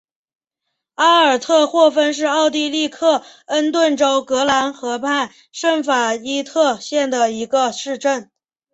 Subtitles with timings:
[0.95, 8.31] 阿尔特霍芬是奥地利克恩顿州格兰河畔圣法伊特县的一个市镇。